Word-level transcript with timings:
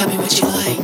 Tell 0.00 0.08
me 0.08 0.16
what 0.16 0.40
you 0.40 0.48
like. 0.48 0.79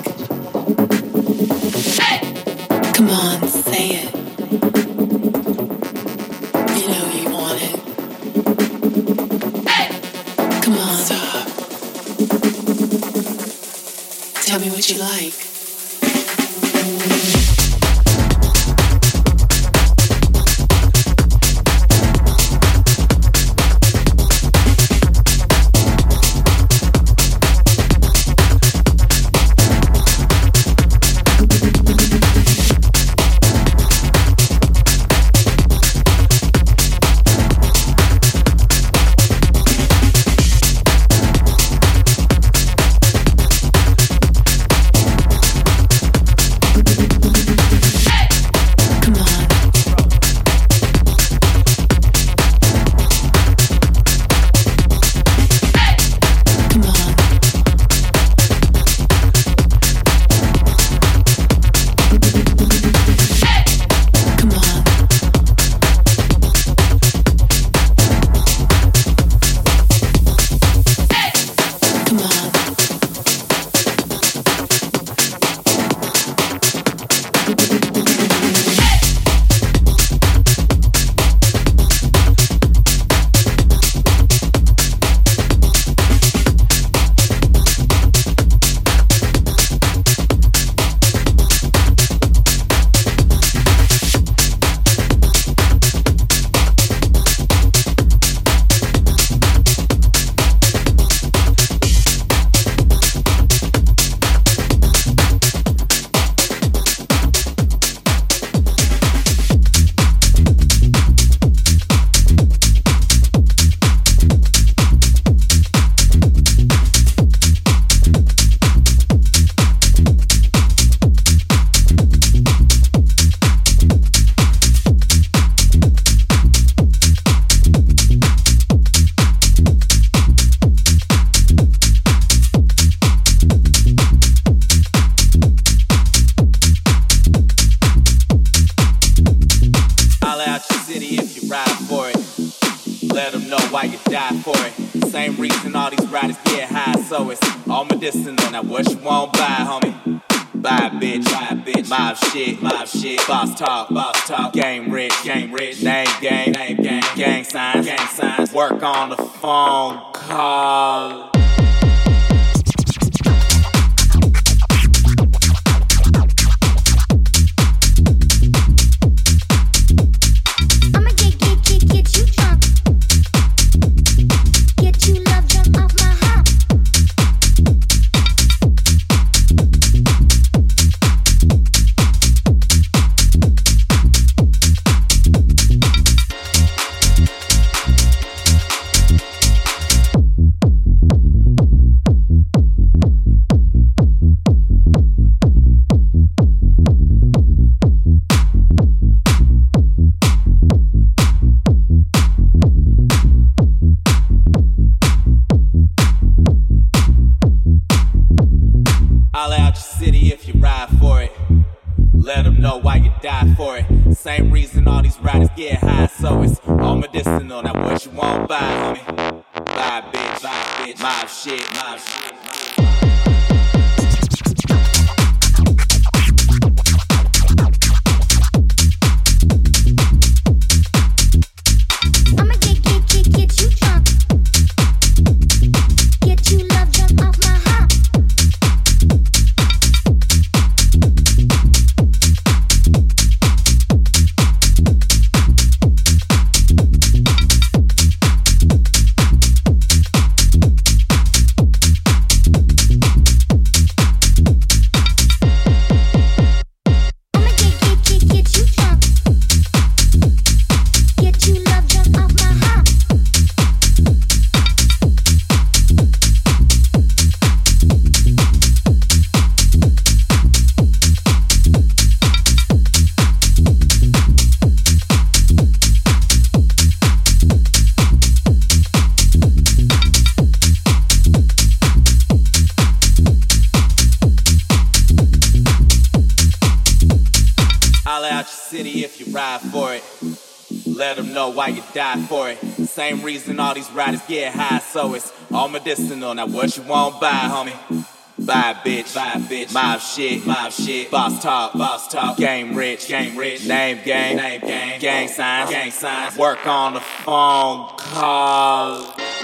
Medicinal. 295.87 296.35
Now 296.35 296.47
what 296.47 296.77
you 296.77 296.83
want 296.83 297.21
buy, 297.21 297.31
homie? 297.31 298.07
Buy 298.39 298.75
bitch, 298.85 299.15
buy 299.15 299.41
bitch, 299.41 299.73
mob 299.73 300.01
shit, 300.01 300.45
mob 300.45 300.71
shit, 300.71 301.11
boss 301.11 301.43
talk, 301.43 301.73
boss 301.73 302.07
talk, 302.09 302.37
game 302.37 302.75
rich, 302.75 303.09
game 303.09 303.37
rich, 303.37 303.67
name 303.67 304.01
game. 304.05 304.37
name 304.37 304.61
gang, 304.61 305.01
gang 305.01 305.29
signs, 305.29 305.71
gang 305.71 305.91
signs, 305.91 306.37
work 306.37 306.67
on 306.67 306.95
the 306.95 307.01
phone 307.01 307.89
call. 307.97 309.36